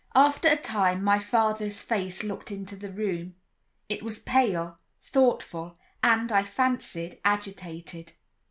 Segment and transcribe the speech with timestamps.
[0.15, 3.35] After a time my father's face looked into the room;
[3.87, 8.13] it was pale, thoughtful, and, I fancied, agitated.